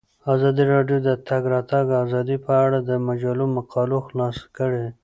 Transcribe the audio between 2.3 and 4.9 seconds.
په اړه د مجلو مقالو خلاصه کړې.